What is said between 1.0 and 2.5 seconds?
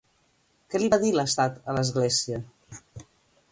dir l'Estat a l'Església?